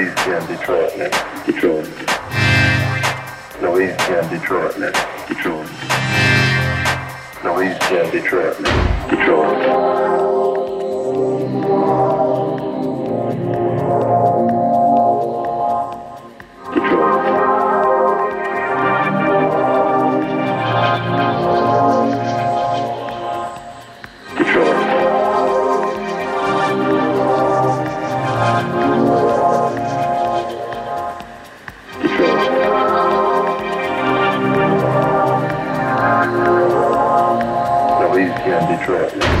[0.00, 0.06] In
[0.46, 1.44] Detroit now.
[1.44, 1.86] Detroit.
[3.60, 4.92] In Detroit now.
[5.28, 5.68] Detroit.
[7.44, 8.10] In Detroit.
[8.10, 8.56] Detroit.
[9.10, 10.39] Detroit.
[38.90, 39.39] Easy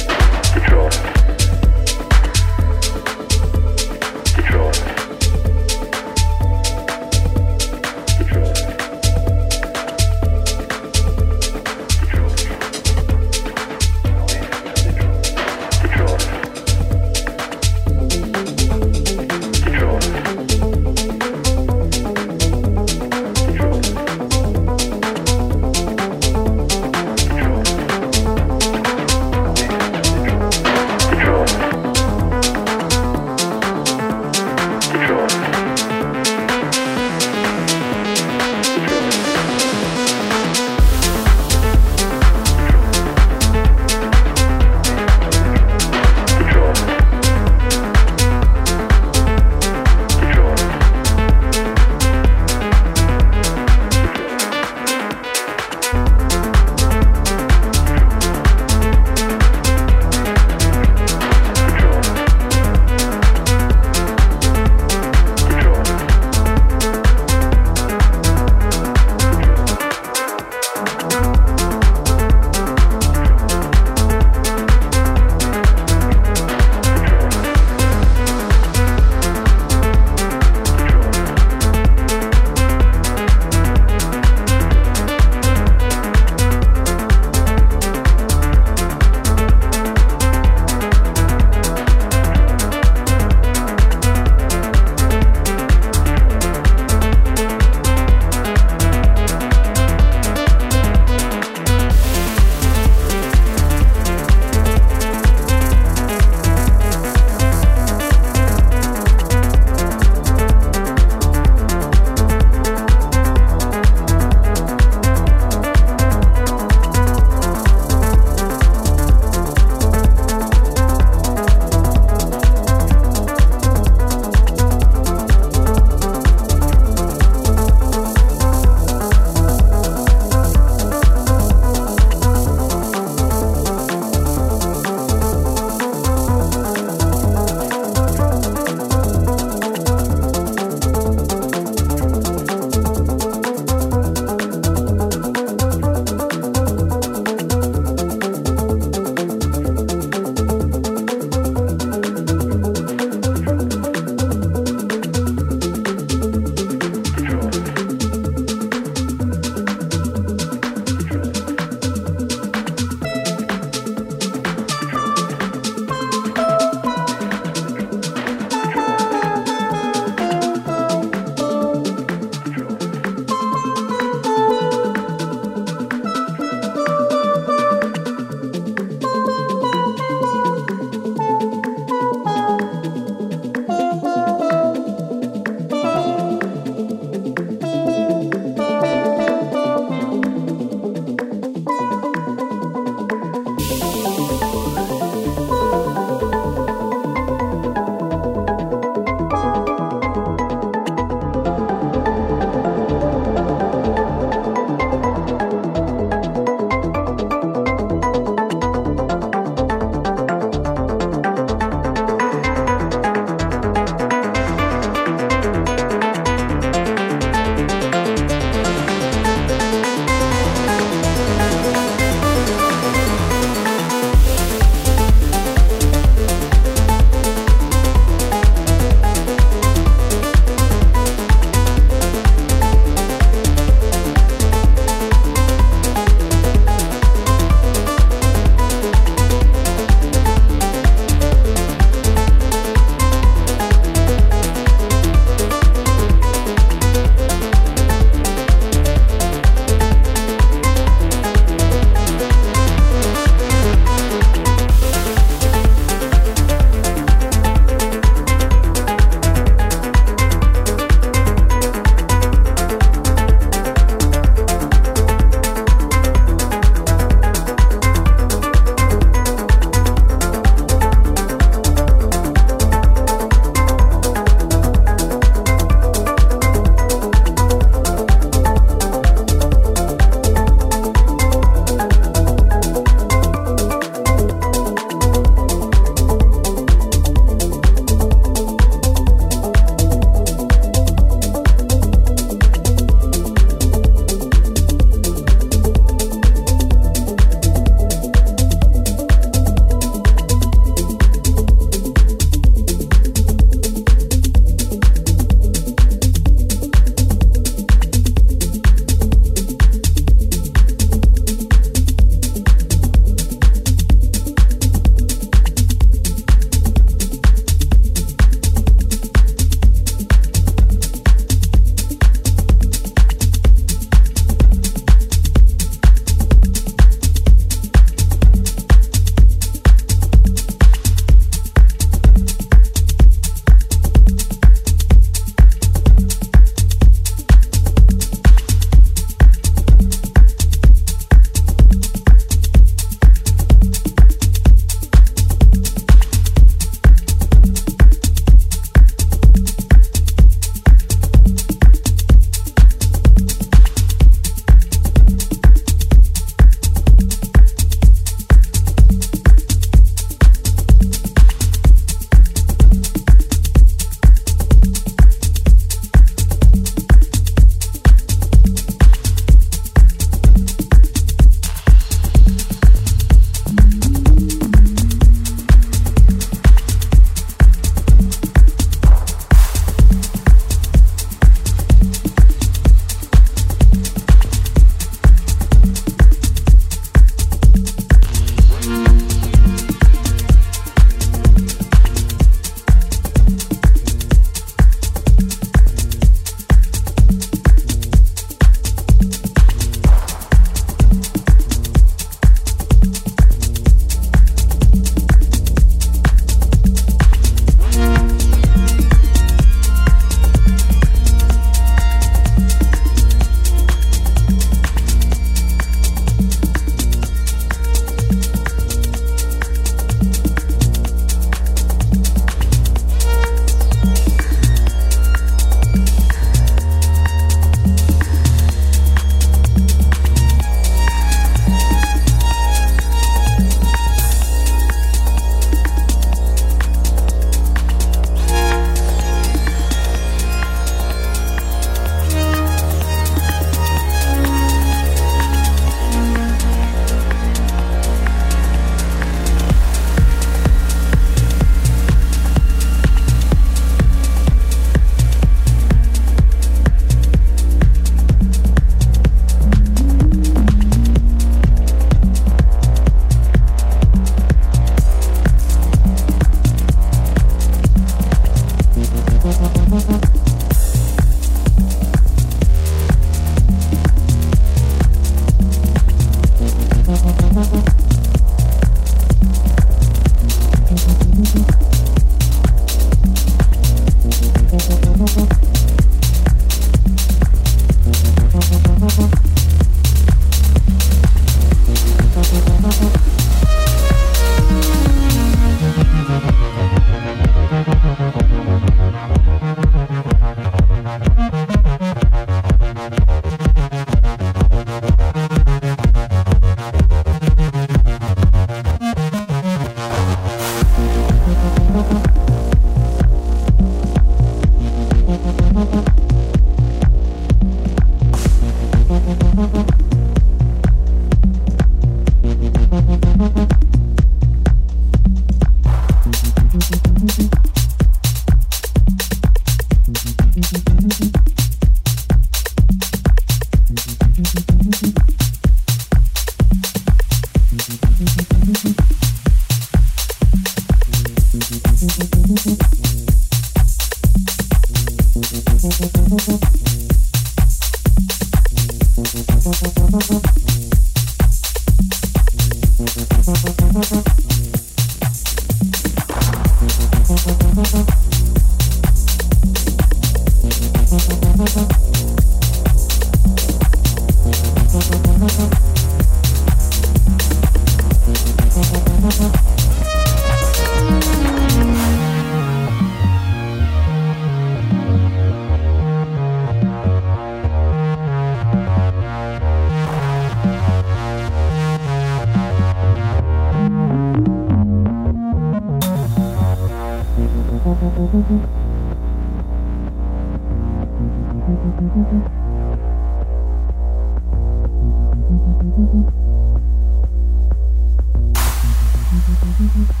[599.43, 600.00] Mm-hmm.